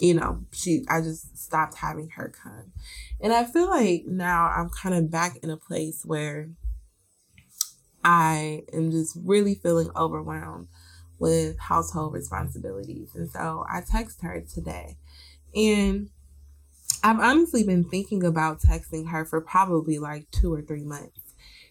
you 0.00 0.14
know 0.14 0.44
she 0.52 0.84
i 0.88 1.00
just 1.00 1.38
stopped 1.38 1.76
having 1.76 2.10
her 2.10 2.32
come. 2.42 2.72
And 3.20 3.32
i 3.32 3.44
feel 3.44 3.68
like 3.68 4.04
now 4.06 4.48
i'm 4.48 4.70
kind 4.70 4.94
of 4.94 5.10
back 5.10 5.36
in 5.42 5.50
a 5.50 5.56
place 5.56 6.02
where 6.04 6.48
i 8.08 8.62
am 8.72 8.90
just 8.90 9.18
really 9.22 9.54
feeling 9.54 9.90
overwhelmed 9.94 10.66
with 11.18 11.58
household 11.58 12.14
responsibilities. 12.14 13.10
And 13.14 13.28
so 13.30 13.64
I 13.68 13.80
text 13.80 14.22
her 14.22 14.40
today. 14.40 14.96
And 15.54 16.10
I've 17.02 17.20
honestly 17.20 17.64
been 17.64 17.84
thinking 17.84 18.24
about 18.24 18.60
texting 18.60 19.08
her 19.10 19.24
for 19.24 19.40
probably 19.40 19.98
like 19.98 20.30
two 20.30 20.52
or 20.52 20.62
three 20.62 20.84
months. 20.84 21.20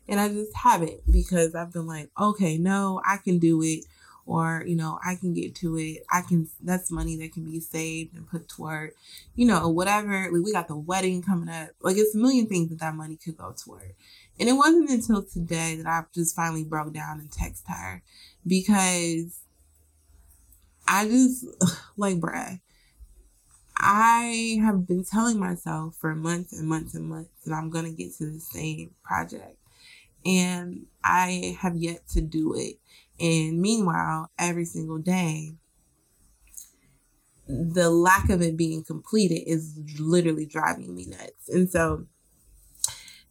And 0.07 0.19
I 0.19 0.29
just 0.29 0.55
haven't 0.55 1.01
because 1.11 1.55
I've 1.55 1.73
been 1.73 1.87
like, 1.87 2.09
okay, 2.19 2.57
no, 2.57 3.01
I 3.05 3.17
can 3.17 3.39
do 3.39 3.61
it. 3.61 3.85
Or, 4.25 4.63
you 4.67 4.75
know, 4.75 4.99
I 5.05 5.15
can 5.15 5.33
get 5.33 5.55
to 5.55 5.77
it. 5.77 6.03
I 6.11 6.21
can, 6.21 6.49
that's 6.61 6.91
money 6.91 7.15
that 7.17 7.31
can 7.31 7.45
be 7.45 7.61
saved 7.61 8.13
and 8.13 8.27
put 8.29 8.49
toward, 8.49 8.91
you 9.35 9.47
know, 9.47 9.69
whatever. 9.69 10.29
Like, 10.29 10.43
we 10.43 10.51
got 10.51 10.67
the 10.67 10.75
wedding 10.75 11.21
coming 11.21 11.47
up. 11.47 11.69
Like, 11.81 11.95
it's 11.95 12.13
a 12.13 12.17
million 12.17 12.45
things 12.47 12.69
that 12.69 12.79
that 12.79 12.95
money 12.95 13.15
could 13.15 13.37
go 13.37 13.53
toward. 13.57 13.95
And 14.39 14.47
it 14.47 14.53
wasn't 14.53 14.89
until 14.89 15.23
today 15.23 15.75
that 15.75 15.87
I 15.87 16.03
just 16.13 16.35
finally 16.35 16.63
broke 16.63 16.93
down 16.93 17.19
and 17.19 17.31
texted 17.31 17.67
her 17.67 18.03
because 18.45 19.39
I 20.87 21.07
just 21.07 21.45
like 21.97 22.17
bruh. 22.17 22.59
I 23.79 24.59
have 24.63 24.87
been 24.87 25.03
telling 25.03 25.39
myself 25.39 25.95
for 25.95 26.15
months 26.15 26.51
and 26.57 26.67
months 26.67 26.95
and 26.95 27.05
months 27.05 27.29
that 27.45 27.53
I'm 27.53 27.69
gonna 27.69 27.91
get 27.91 28.15
to 28.17 28.25
the 28.25 28.39
same 28.39 28.95
project. 29.03 29.57
And 30.25 30.87
I 31.03 31.57
have 31.59 31.75
yet 31.75 32.07
to 32.09 32.21
do 32.21 32.55
it. 32.55 32.77
And 33.19 33.61
meanwhile, 33.61 34.31
every 34.37 34.65
single 34.65 34.97
day, 34.97 35.53
the 37.47 37.89
lack 37.89 38.29
of 38.29 38.41
it 38.41 38.57
being 38.57 38.83
completed 38.83 39.43
is 39.47 39.79
literally 39.99 40.45
driving 40.45 40.93
me 40.93 41.05
nuts. 41.05 41.49
And 41.49 41.69
so, 41.69 42.05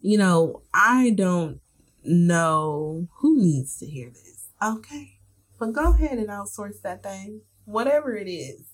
you 0.01 0.19
know, 0.19 0.63
I 0.73 1.11
don't 1.11 1.61
know 2.05 3.09
who 3.17 3.39
needs 3.39 3.79
to 3.79 3.87
hear 3.87 4.11
this. 4.11 4.47
Okay. 4.63 5.19
But 5.59 5.73
go 5.73 5.93
ahead 5.93 6.19
and 6.19 6.29
outsource 6.29 6.83
that 6.83 7.03
thing, 7.03 7.41
whatever 7.65 8.17
it 8.17 8.29
is. 8.29 8.67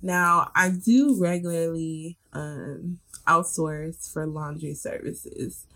Now, 0.00 0.50
I 0.54 0.70
do 0.70 1.16
regularly 1.20 2.18
um, 2.32 2.98
outsource 3.26 4.12
for 4.12 4.26
laundry 4.26 4.74
services. 4.74 5.66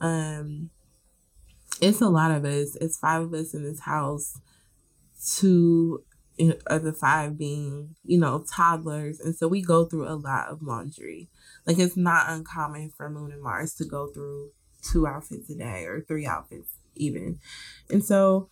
Um, 0.00 0.70
it's 1.80 2.00
a 2.00 2.08
lot 2.08 2.30
of 2.30 2.44
us. 2.44 2.76
It's 2.76 2.96
five 2.96 3.22
of 3.22 3.34
us 3.34 3.52
in 3.52 3.64
this 3.64 3.80
house. 3.80 4.38
Two 5.36 6.04
of 6.66 6.82
the 6.82 6.92
five 6.92 7.38
being, 7.38 7.94
you 8.04 8.18
know, 8.18 8.44
toddlers. 8.50 9.20
And 9.20 9.36
so 9.36 9.48
we 9.48 9.62
go 9.62 9.84
through 9.84 10.08
a 10.08 10.14
lot 10.16 10.48
of 10.48 10.62
laundry. 10.62 11.28
Like 11.66 11.78
it's 11.78 11.96
not 11.96 12.28
uncommon 12.28 12.90
for 12.96 13.08
Moon 13.08 13.32
and 13.32 13.42
Mars 13.42 13.74
to 13.74 13.84
go 13.84 14.08
through 14.08 14.50
two 14.82 15.06
outfits 15.06 15.48
a 15.50 15.54
day 15.54 15.84
or 15.84 16.00
three 16.02 16.26
outfits 16.26 16.70
even. 16.96 17.38
And 17.90 18.04
so 18.04 18.48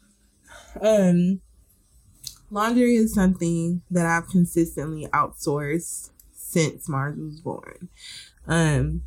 um 0.81 1.41
laundry 2.51 2.97
is 2.97 3.15
something 3.15 3.83
that 3.91 4.07
I've 4.07 4.29
consistently 4.29 5.07
outsourced 5.09 6.11
since 6.35 6.89
Mars 6.89 7.19
was 7.19 7.41
born. 7.41 7.89
Um 8.47 9.03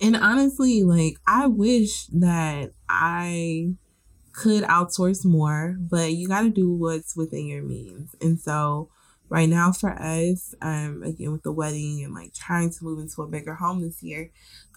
and 0.00 0.16
honestly, 0.16 0.82
like 0.82 1.16
I 1.26 1.46
wish 1.46 2.06
that 2.08 2.72
I 2.88 3.74
could 4.34 4.64
outsource 4.64 5.24
more, 5.24 5.76
but 5.78 6.12
you 6.12 6.28
got 6.28 6.42
to 6.42 6.50
do 6.50 6.70
what's 6.70 7.16
within 7.16 7.46
your 7.46 7.62
means. 7.62 8.14
And 8.20 8.38
so, 8.38 8.90
right 9.28 9.48
now 9.48 9.72
for 9.72 9.90
us, 9.90 10.54
um, 10.60 11.02
again 11.02 11.32
with 11.32 11.42
the 11.42 11.52
wedding 11.52 12.02
and 12.04 12.14
like 12.14 12.34
trying 12.34 12.70
to 12.70 12.84
move 12.84 12.98
into 12.98 13.22
a 13.22 13.28
bigger 13.28 13.54
home 13.54 13.82
this 13.82 14.02
year, 14.02 14.30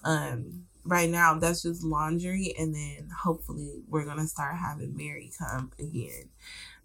um, 0.04 0.66
right 0.86 1.10
now 1.10 1.38
that's 1.40 1.64
just 1.64 1.84
laundry, 1.84 2.54
and 2.58 2.74
then 2.74 3.10
hopefully 3.24 3.82
we're 3.90 4.06
gonna 4.06 4.28
start 4.28 4.56
having 4.56 4.96
Mary 4.96 5.32
come 5.38 5.72
again, 5.80 6.30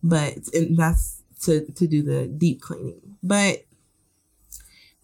but 0.02 0.34
and 0.54 0.76
that's 0.76 1.22
to 1.42 1.66
to 1.72 1.86
do 1.86 2.02
the 2.02 2.26
deep 2.26 2.60
cleaning, 2.60 3.16
but 3.22 3.64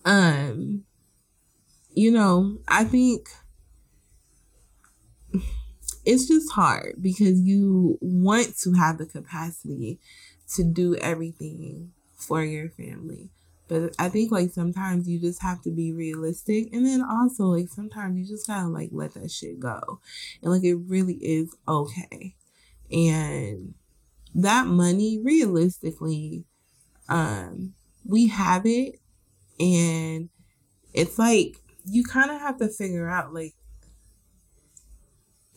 um, 0.04 0.84
you 1.92 2.10
know, 2.10 2.58
I 2.66 2.84
think 2.84 3.28
it's 6.08 6.26
just 6.26 6.50
hard 6.52 6.94
because 7.02 7.38
you 7.38 7.98
want 8.00 8.56
to 8.56 8.72
have 8.72 8.96
the 8.96 9.04
capacity 9.04 9.98
to 10.54 10.64
do 10.64 10.96
everything 10.96 11.92
for 12.16 12.42
your 12.42 12.70
family. 12.70 13.28
But 13.68 13.94
I 13.98 14.08
think 14.08 14.32
like 14.32 14.50
sometimes 14.50 15.06
you 15.06 15.20
just 15.20 15.42
have 15.42 15.60
to 15.64 15.70
be 15.70 15.92
realistic 15.92 16.72
and 16.72 16.86
then 16.86 17.02
also 17.02 17.44
like 17.44 17.68
sometimes 17.68 18.16
you 18.16 18.24
just 18.24 18.46
gotta 18.46 18.68
like 18.68 18.88
let 18.90 19.12
that 19.14 19.30
shit 19.30 19.60
go. 19.60 20.00
And 20.42 20.50
like 20.50 20.64
it 20.64 20.76
really 20.76 21.16
is 21.16 21.54
okay. 21.68 22.34
And 22.90 23.74
that 24.34 24.66
money 24.66 25.20
realistically, 25.22 26.46
um, 27.10 27.74
we 28.06 28.28
have 28.28 28.64
it 28.64 28.98
and 29.60 30.30
it's 30.94 31.18
like 31.18 31.58
you 31.84 32.02
kind 32.02 32.30
of 32.30 32.40
have 32.40 32.56
to 32.60 32.68
figure 32.68 33.10
out 33.10 33.34
like 33.34 33.52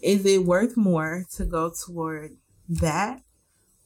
is 0.02 0.26
it 0.26 0.46
worth 0.46 0.76
more 0.76 1.26
to 1.36 1.46
go 1.46 1.72
toward 1.72 2.38
that 2.68 3.22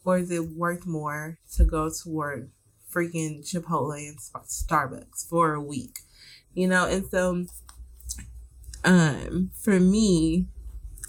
or 0.03 0.19
is 0.19 0.31
it 0.31 0.50
worth 0.51 0.86
more 0.86 1.39
to 1.55 1.65
go 1.65 1.89
toward 1.89 2.51
freaking 2.93 3.43
Chipotle 3.43 3.98
and 3.98 4.17
Starbucks 4.17 5.27
for 5.27 5.53
a 5.53 5.62
week? 5.62 6.00
You 6.53 6.67
know, 6.67 6.88
and 6.88 7.05
so 7.10 7.45
um 8.84 9.51
for 9.60 9.79
me, 9.79 10.48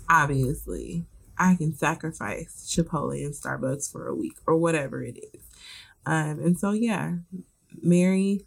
obviously, 0.08 1.06
I 1.38 1.54
can 1.54 1.74
sacrifice 1.76 2.66
Chipotle 2.68 3.24
and 3.24 3.34
Starbucks 3.34 3.90
for 3.92 4.08
a 4.08 4.14
week 4.14 4.38
or 4.46 4.56
whatever 4.56 5.02
it 5.02 5.18
is. 5.34 5.42
Um 6.04 6.40
and 6.40 6.58
so 6.58 6.72
yeah, 6.72 7.16
Mary 7.82 8.46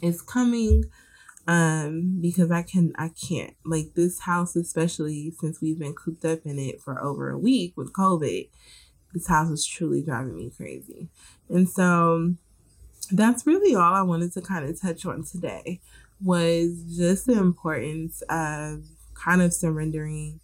is 0.00 0.20
coming 0.20 0.84
um 1.48 2.18
because 2.20 2.50
i 2.52 2.62
can 2.62 2.92
i 2.96 3.08
can't 3.08 3.54
like 3.64 3.94
this 3.94 4.20
house 4.20 4.54
especially 4.54 5.32
since 5.40 5.60
we've 5.60 5.78
been 5.78 5.94
cooped 5.94 6.24
up 6.24 6.40
in 6.44 6.58
it 6.58 6.80
for 6.80 7.02
over 7.02 7.30
a 7.30 7.38
week 7.38 7.72
with 7.76 7.92
covid 7.92 8.48
this 9.12 9.28
house 9.28 9.50
is 9.50 9.66
truly 9.66 10.02
driving 10.02 10.36
me 10.36 10.50
crazy. 10.56 11.08
And 11.48 11.68
so 11.68 12.34
that's 13.10 13.46
really 13.46 13.74
all 13.74 13.94
i 13.94 14.02
wanted 14.02 14.32
to 14.32 14.40
kind 14.40 14.64
of 14.64 14.80
touch 14.80 15.04
on 15.04 15.24
today 15.24 15.80
was 16.22 16.96
just 16.96 17.26
the 17.26 17.32
importance 17.32 18.22
of 18.30 18.84
kind 19.14 19.42
of 19.42 19.52
surrendering 19.52 20.40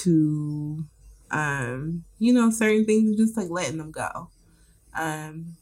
to 0.00 0.84
um 1.30 2.04
you 2.18 2.32
know 2.32 2.50
certain 2.50 2.84
things 2.84 3.08
and 3.08 3.16
just 3.16 3.36
like 3.36 3.50
letting 3.50 3.78
them 3.78 3.92
go. 3.92 4.30
Um 4.98 5.56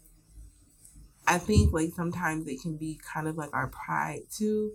I 1.27 1.39
think 1.39 1.73
like 1.73 1.93
sometimes 1.95 2.47
it 2.47 2.61
can 2.61 2.77
be 2.77 2.99
kind 3.03 3.29
of 3.29 3.37
like 3.37 3.51
our 3.53 3.69
pride 3.69 4.23
too. 4.31 4.73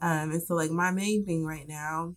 Um, 0.00 0.32
and 0.32 0.42
so 0.42 0.54
like 0.54 0.70
my 0.70 0.90
main 0.90 1.24
thing 1.24 1.44
right 1.44 1.66
now 1.66 2.14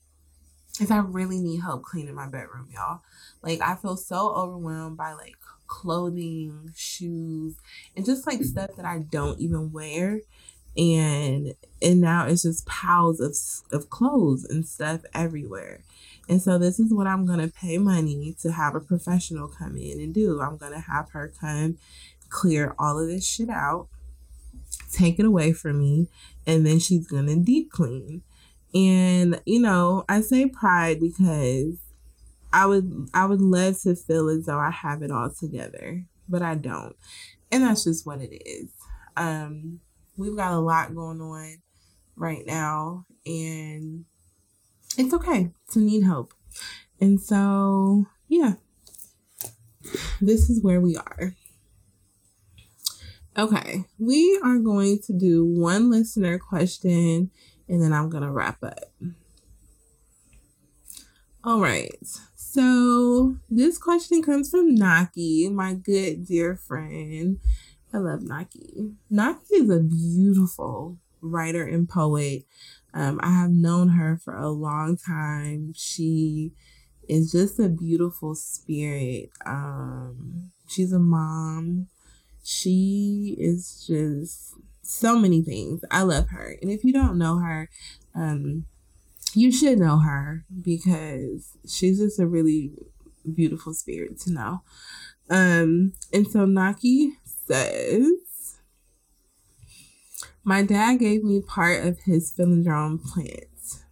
is 0.82 0.92
I 0.92 0.98
really 1.00 1.40
need 1.40 1.62
help 1.62 1.84
cleaning 1.84 2.16
my 2.16 2.28
bedroom, 2.28 2.70
y'all. 2.74 3.02
Like 3.42 3.62
I 3.62 3.76
feel 3.76 3.98
so 3.98 4.34
overwhelmed 4.34 4.98
by 4.98 5.14
like 5.14 5.36
clothing, 5.68 6.72
shoes, 6.76 7.56
and 7.96 8.06
just 8.06 8.28
like 8.28 8.44
stuff 8.44 8.72
that 8.76 8.86
I 8.86 9.00
don't 9.00 9.40
even 9.40 9.72
wear. 9.72 10.22
And 10.78 11.56
and 11.82 12.02
now 12.02 12.28
it's 12.28 12.44
just 12.44 12.66
piles 12.66 13.20
of 13.20 13.36
of 13.76 13.90
clothes 13.90 14.46
and 14.46 14.66
stuff 14.68 15.02
everywhere. 15.14 15.82
And 16.28 16.42
so 16.42 16.58
this 16.60 16.80
is 16.80 16.94
what 16.94 17.08
I'm 17.08 17.26
gonna 17.26 17.48
pay 17.48 17.78
money 17.78 18.36
to 18.42 18.52
have 18.52 18.76
a 18.76 18.80
professional 18.80 19.48
come 19.48 19.78
in 19.78 20.00
and 20.00 20.14
do. 20.14 20.42
I'm 20.42 20.58
gonna 20.58 20.80
have 20.80 21.10
her 21.12 21.32
come 21.40 21.78
clear 22.30 22.76
all 22.80 23.00
of 23.00 23.08
this 23.08 23.28
shit 23.28 23.50
out, 23.50 23.88
take 24.92 25.20
it 25.20 25.26
away 25.26 25.54
from 25.54 25.80
me, 25.80 26.08
and 26.46 26.66
then 26.66 26.80
she's 26.80 27.08
gonna 27.08 27.36
deep 27.36 27.72
clean. 27.72 28.24
And 28.74 29.42
you 29.46 29.60
know, 29.62 30.06
I 30.08 30.22
say 30.22 30.48
pride 30.48 31.00
because 31.00 31.78
I 32.54 32.66
would 32.66 33.10
I 33.14 33.26
would 33.26 33.42
love 33.42 33.82
to 33.82 33.96
feel 33.96 34.30
as 34.30 34.46
though 34.46 34.60
I 34.60 34.72
have 34.72 35.02
it 35.02 35.12
all 35.12 35.30
together, 35.30 36.06
but 36.28 36.42
I 36.42 36.56
don't. 36.56 36.96
And 37.52 37.64
that's 37.64 37.84
just 37.84 38.06
what 38.06 38.22
it 38.22 38.34
is. 38.46 38.70
Um 39.18 39.80
we've 40.18 40.36
got 40.36 40.54
a 40.54 40.60
lot 40.60 40.94
going 40.94 41.22
on 41.22 41.62
right 42.16 42.46
now 42.46 43.06
and 43.26 44.06
it's 44.98 45.14
okay 45.14 45.52
to 45.72 45.80
need 45.80 46.04
help. 46.04 46.34
And 47.00 47.22
so, 47.22 48.06
yeah. 48.28 48.54
This 50.22 50.50
is 50.50 50.62
where 50.62 50.82
we 50.82 50.98
are. 50.98 51.36
Okay, 53.40 53.86
we 53.98 54.38
are 54.44 54.58
going 54.58 55.00
to 55.04 55.14
do 55.14 55.46
one 55.46 55.90
listener 55.90 56.38
question 56.38 57.32
and 57.70 57.82
then 57.82 57.94
I'm 57.94 58.10
going 58.10 58.24
to 58.24 58.32
wrap 58.32 58.62
up. 58.62 58.92
All 61.46 61.62
right. 61.62 62.06
So, 62.36 63.38
this 63.50 63.78
question 63.78 64.22
comes 64.22 64.50
from 64.50 64.76
Naki, 64.76 65.48
my 65.48 65.74
good 65.74 66.28
dear 66.28 66.58
friend. 66.58 67.40
I 67.94 68.00
love 68.00 68.24
Naki. 68.24 68.92
Naki 69.10 69.56
is 69.56 69.70
a 69.70 69.80
beautiful 69.80 70.98
writer 71.22 71.64
and 71.64 71.88
poet. 71.88 72.44
Um, 72.94 73.22
I 73.24 73.32
have 73.32 73.52
known 73.52 73.88
her 73.90 74.20
for 74.22 74.36
a 74.36 74.50
long 74.50 74.98
time. 74.98 75.72
She 75.78 76.52
is 77.08 77.32
just 77.32 77.58
a 77.58 77.70
beautiful 77.70 78.36
spirit. 78.36 79.30
Um, 79.46 80.52
she's 80.68 80.92
a 80.92 81.00
mom. 81.00 81.88
She 82.52 83.36
is 83.38 83.86
just 83.86 84.56
so 84.82 85.20
many 85.20 85.44
things. 85.44 85.86
I 85.92 86.02
love 86.02 86.30
her. 86.30 86.56
And 86.64 86.72
if 86.72 86.84
you 86.84 86.92
don't 86.92 87.20
know 87.20 87.38
her, 87.38 87.70
um, 88.16 88.66
you 89.36 89.52
should 89.52 89.78
know 89.78 90.00
her 90.00 90.46
because 90.60 91.56
she's 91.68 92.00
just 92.00 92.20
a 92.20 92.26
really 92.26 92.72
beautiful 93.32 93.76
spirit 93.76 94.20
to 94.22 94.32
know. 94.32 94.64
Um, 95.30 95.94
and 96.12 96.28
so 96.28 96.46
Naki 96.46 97.12
says, 97.24 98.58
My 100.44 100.64
dad 100.64 100.96
gave 100.96 101.24
me 101.24 101.42
part 101.42 101.86
of 101.86 102.00
his 102.00 102.34
philodendron 102.34 103.04
plant. 103.04 103.84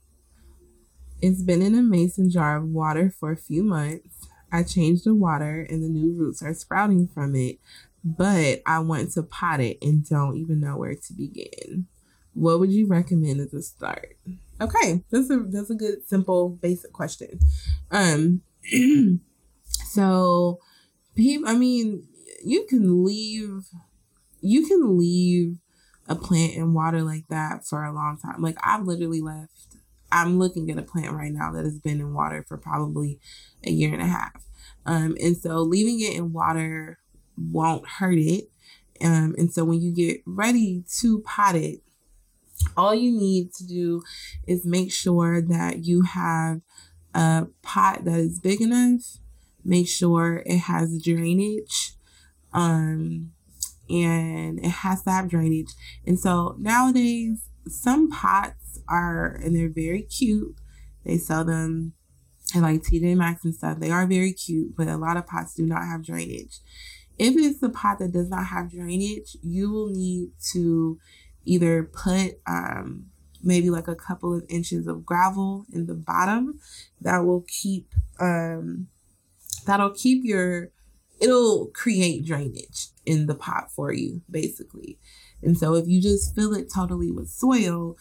It's 1.21 1.43
been 1.43 1.61
in 1.61 1.75
a 1.75 1.83
mason 1.83 2.31
jar 2.31 2.57
of 2.57 2.69
water 2.69 3.13
for 3.19 3.31
a 3.31 3.37
few 3.37 3.61
months. 3.61 4.27
I 4.51 4.63
changed 4.63 5.03
the 5.03 5.13
water 5.13 5.67
and 5.69 5.83
the 5.83 5.89
new 5.89 6.13
roots 6.13 6.41
are 6.41 6.53
sprouting 6.53 7.07
from 7.07 7.35
it, 7.35 7.59
but 8.03 8.61
I 8.65 8.79
want 8.79 9.11
to 9.13 9.23
pot 9.23 9.59
it 9.59 9.77
and 9.81 10.07
don't 10.07 10.37
even 10.37 10.59
know 10.59 10.77
where 10.77 10.95
to 10.95 11.13
begin. 11.13 11.87
What 12.33 12.59
would 12.59 12.71
you 12.71 12.87
recommend 12.87 13.39
as 13.39 13.53
a 13.53 13.61
start? 13.61 14.17
Okay, 14.61 15.03
that's 15.11 15.29
a 15.29 15.37
that's 15.47 15.69
a 15.69 15.75
good 15.75 16.07
simple 16.07 16.49
basic 16.49 16.93
question. 16.93 17.39
Um 17.91 18.41
so 19.69 20.59
people 21.15 21.49
I 21.49 21.55
mean 21.55 22.07
you 22.43 22.65
can 22.69 23.03
leave 23.03 23.65
you 24.41 24.67
can 24.67 24.97
leave 24.97 25.57
a 26.07 26.15
plant 26.15 26.53
in 26.53 26.73
water 26.73 27.01
like 27.01 27.27
that 27.29 27.65
for 27.65 27.83
a 27.83 27.93
long 27.93 28.17
time. 28.17 28.41
Like 28.41 28.57
I've 28.63 28.85
literally 28.85 29.21
left 29.21 29.51
I'm 30.11 30.39
looking 30.39 30.71
at 30.71 30.77
a 30.77 30.83
plant 30.83 31.13
right 31.13 31.33
now 31.33 31.51
that 31.51 31.65
has 31.65 31.79
been 31.79 31.99
in 31.99 32.13
water 32.13 32.45
for 32.47 32.57
probably 32.57 33.19
a 33.63 33.71
year 33.71 33.93
and 33.93 34.01
a 34.01 34.07
half. 34.07 34.45
Um, 34.85 35.17
and 35.21 35.35
so 35.35 35.57
leaving 35.57 35.99
it 35.99 36.15
in 36.15 36.31
water 36.31 36.99
won't 37.37 37.87
hurt 37.87 38.17
it. 38.17 38.49
Um, 39.01 39.35
and 39.37 39.53
so 39.53 39.63
when 39.63 39.81
you 39.81 39.91
get 39.91 40.21
ready 40.25 40.83
to 40.99 41.19
pot 41.19 41.55
it, 41.55 41.81
all 42.75 42.95
you 42.95 43.11
need 43.11 43.53
to 43.53 43.65
do 43.65 44.01
is 44.47 44.65
make 44.65 44.91
sure 44.91 45.41
that 45.41 45.85
you 45.85 46.01
have 46.01 46.61
a 47.13 47.47
pot 47.61 48.05
that 48.05 48.19
is 48.19 48.39
big 48.39 48.61
enough. 48.61 49.19
Make 49.63 49.87
sure 49.87 50.43
it 50.45 50.59
has 50.59 51.01
drainage. 51.01 51.93
Um, 52.53 53.31
and 53.89 54.59
it 54.59 54.69
has 54.69 55.03
to 55.03 55.11
have 55.11 55.29
drainage. 55.29 55.73
And 56.05 56.19
so 56.19 56.55
nowadays, 56.57 57.47
some 57.67 58.09
pots 58.09 58.79
are, 58.87 59.39
and 59.43 59.55
they're 59.55 59.69
very 59.69 60.01
cute. 60.01 60.55
They 61.05 61.17
sell 61.17 61.45
them 61.45 61.93
at 62.55 62.61
like 62.61 62.81
TJ 62.81 63.15
Maxx 63.15 63.43
and 63.45 63.55
stuff. 63.55 63.79
They 63.79 63.91
are 63.91 64.05
very 64.05 64.33
cute, 64.33 64.75
but 64.75 64.87
a 64.87 64.97
lot 64.97 65.17
of 65.17 65.27
pots 65.27 65.53
do 65.53 65.65
not 65.65 65.85
have 65.85 66.05
drainage. 66.05 66.59
If 67.17 67.35
it's 67.35 67.61
a 67.63 67.69
pot 67.69 67.99
that 67.99 68.11
does 68.11 68.29
not 68.29 68.45
have 68.47 68.71
drainage, 68.71 69.37
you 69.41 69.71
will 69.71 69.89
need 69.89 70.31
to 70.51 70.99
either 71.45 71.83
put 71.83 72.39
um, 72.45 73.07
maybe 73.43 73.69
like 73.69 73.87
a 73.87 73.95
couple 73.95 74.35
of 74.35 74.45
inches 74.49 74.87
of 74.87 75.05
gravel 75.05 75.65
in 75.71 75.87
the 75.87 75.95
bottom 75.95 76.59
that 77.01 77.19
will 77.19 77.45
keep 77.47 77.93
um, 78.19 78.87
that'll 79.65 79.91
keep 79.91 80.23
your 80.23 80.69
it'll 81.19 81.67
create 81.67 82.25
drainage 82.25 82.87
in 83.05 83.25
the 83.25 83.35
pot 83.35 83.71
for 83.71 83.91
you 83.91 84.21
basically. 84.29 84.99
And 85.41 85.57
so 85.57 85.75
if 85.75 85.87
you 85.87 86.01
just 86.01 86.35
fill 86.35 86.53
it 86.53 86.71
totally 86.73 87.11
with 87.11 87.29
soil 87.29 87.97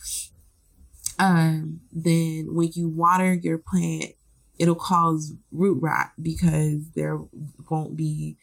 um 1.19 1.81
then 1.93 2.55
when 2.55 2.71
you 2.75 2.89
water 2.89 3.33
your 3.33 3.57
plant 3.57 4.13
it'll 4.59 4.75
cause 4.75 5.33
root 5.53 5.79
rot 5.81 6.11
because 6.21 6.91
there 6.95 7.19
won't 7.71 7.97
be 7.97 8.37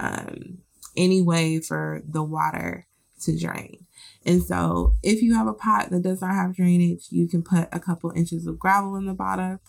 um 0.00 0.58
any 0.96 1.20
way 1.22 1.60
for 1.60 2.02
the 2.06 2.22
water 2.22 2.86
to 3.20 3.38
drain 3.38 3.84
and 4.26 4.42
so 4.42 4.94
if 5.02 5.22
you 5.22 5.34
have 5.34 5.46
a 5.46 5.54
pot 5.54 5.90
that 5.90 6.02
does 6.02 6.20
not 6.20 6.34
have 6.34 6.56
drainage, 6.56 7.08
you 7.10 7.28
can 7.28 7.42
put 7.42 7.68
a 7.72 7.80
couple 7.80 8.10
inches 8.12 8.46
of 8.46 8.58
gravel 8.58 8.96
in 8.96 9.06
the 9.06 9.14
bottom 9.14 9.60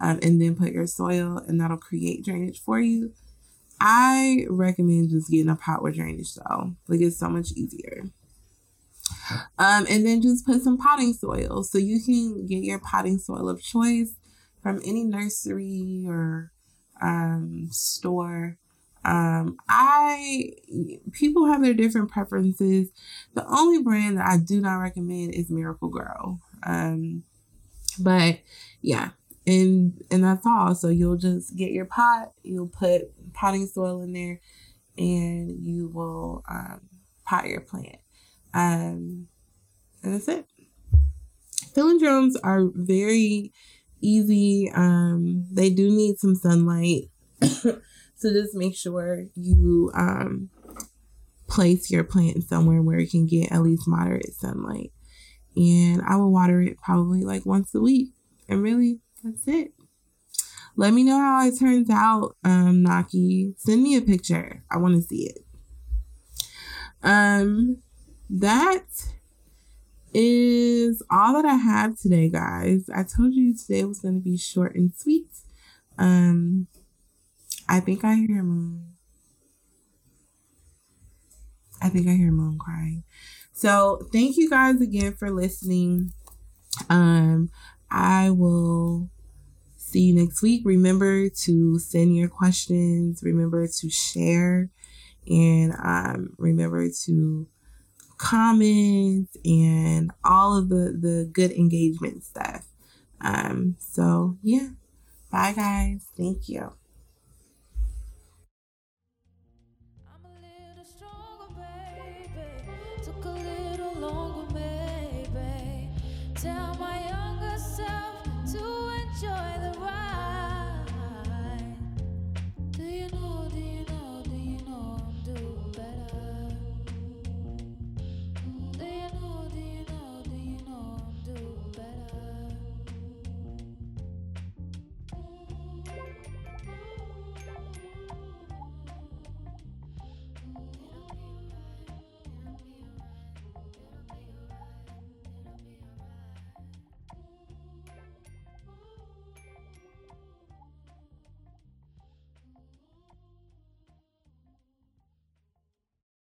um, 0.00 0.18
and 0.22 0.40
then 0.40 0.56
put 0.56 0.72
your 0.72 0.86
soil 0.86 1.38
and 1.46 1.60
that'll 1.60 1.76
create 1.76 2.24
drainage 2.24 2.60
for 2.60 2.80
you. 2.80 3.12
I 3.80 4.46
recommend 4.50 5.10
just 5.10 5.30
getting 5.30 5.48
a 5.48 5.56
pot 5.56 5.82
with 5.82 5.94
drainage 5.94 6.34
though. 6.34 6.74
Like 6.88 7.00
it's 7.00 7.18
so 7.18 7.28
much 7.28 7.52
easier. 7.52 8.04
Um, 9.58 9.86
and 9.88 10.04
then 10.04 10.22
just 10.22 10.44
put 10.44 10.62
some 10.62 10.76
potting 10.76 11.12
soil. 11.12 11.62
So 11.62 11.78
you 11.78 12.02
can 12.02 12.46
get 12.46 12.64
your 12.64 12.80
potting 12.80 13.18
soil 13.18 13.48
of 13.48 13.62
choice 13.62 14.12
from 14.62 14.80
any 14.84 15.04
nursery 15.04 16.04
or 16.06 16.52
um, 17.00 17.68
store. 17.70 18.58
Um, 19.04 19.56
I 19.68 20.50
people 21.12 21.46
have 21.46 21.62
their 21.62 21.74
different 21.74 22.10
preferences. 22.10 22.90
The 23.34 23.46
only 23.46 23.82
brand 23.82 24.18
that 24.18 24.26
I 24.26 24.36
do 24.36 24.60
not 24.60 24.76
recommend 24.76 25.34
is 25.34 25.50
Miracle-Gro. 25.50 26.38
Um, 26.62 27.22
but 27.98 28.40
yeah, 28.82 29.10
and 29.46 30.02
and 30.10 30.22
that's 30.24 30.46
all. 30.46 30.74
So 30.74 30.88
you'll 30.88 31.16
just 31.16 31.56
get 31.56 31.72
your 31.72 31.86
pot, 31.86 32.32
you'll 32.42 32.68
put 32.68 33.02
potting 33.32 33.66
soil 33.66 34.02
in 34.02 34.12
there, 34.12 34.40
and 34.96 35.64
you 35.64 35.88
will 35.88 36.44
um, 36.48 36.80
pot 37.24 37.46
your 37.46 37.60
plant. 37.60 37.96
Um, 38.52 39.28
and 40.02 40.14
that's 40.14 40.28
it. 40.28 40.46
Philodendrons 41.74 42.34
are 42.42 42.64
very 42.74 43.52
easy. 44.00 44.70
Um, 44.74 45.46
they 45.52 45.70
do 45.70 45.90
need 45.90 46.18
some 46.18 46.34
sunlight. 46.34 47.10
So 48.20 48.30
just 48.30 48.54
make 48.54 48.76
sure 48.76 49.24
you 49.34 49.90
um, 49.94 50.50
place 51.48 51.90
your 51.90 52.04
plant 52.04 52.44
somewhere 52.44 52.82
where 52.82 52.98
it 52.98 53.10
can 53.10 53.26
get 53.26 53.50
at 53.50 53.62
least 53.62 53.88
moderate 53.88 54.34
sunlight. 54.34 54.92
And 55.56 56.02
I 56.06 56.16
will 56.16 56.30
water 56.30 56.60
it 56.60 56.78
probably 56.82 57.22
like 57.22 57.46
once 57.46 57.74
a 57.74 57.80
week. 57.80 58.10
And 58.46 58.62
really, 58.62 59.00
that's 59.24 59.48
it. 59.48 59.72
Let 60.76 60.92
me 60.92 61.02
know 61.02 61.18
how 61.18 61.46
it 61.46 61.58
turns 61.58 61.88
out, 61.88 62.36
um, 62.44 62.82
Naki. 62.82 63.54
Send 63.56 63.82
me 63.82 63.96
a 63.96 64.02
picture. 64.02 64.64
I 64.70 64.76
want 64.76 64.96
to 64.96 65.02
see 65.02 65.30
it. 65.30 65.38
Um, 67.02 67.78
that 68.28 68.84
is 70.12 71.02
all 71.10 71.32
that 71.32 71.46
I 71.46 71.54
have 71.54 71.98
today, 71.98 72.28
guys. 72.28 72.90
I 72.94 73.02
told 73.02 73.32
you 73.32 73.56
today 73.56 73.84
was 73.84 74.00
going 74.00 74.14
to 74.14 74.20
be 74.20 74.36
short 74.36 74.74
and 74.74 74.92
sweet. 74.94 75.30
Um, 75.98 76.66
I 77.70 77.78
think 77.78 78.04
I 78.04 78.16
hear 78.16 78.42
Moon. 78.42 78.84
I 81.80 81.88
think 81.88 82.08
I 82.08 82.14
hear 82.14 82.32
Moon 82.32 82.58
crying. 82.58 83.04
So 83.52 84.08
thank 84.12 84.36
you 84.36 84.50
guys 84.50 84.80
again 84.80 85.14
for 85.14 85.30
listening. 85.30 86.12
Um, 86.88 87.50
I 87.88 88.30
will 88.30 89.08
see 89.76 90.00
you 90.00 90.16
next 90.16 90.42
week. 90.42 90.62
Remember 90.64 91.28
to 91.28 91.78
send 91.78 92.16
your 92.16 92.28
questions. 92.28 93.22
Remember 93.22 93.68
to 93.68 93.88
share, 93.88 94.68
and 95.28 95.72
um, 95.80 96.34
remember 96.38 96.88
to 97.04 97.46
comment 98.18 99.28
and 99.44 100.10
all 100.24 100.58
of 100.58 100.70
the 100.70 100.98
the 101.00 101.30
good 101.32 101.52
engagement 101.52 102.24
stuff. 102.24 102.66
Um, 103.20 103.76
so 103.78 104.38
yeah, 104.42 104.70
bye 105.30 105.52
guys. 105.52 106.04
Thank 106.16 106.48
you. 106.48 106.72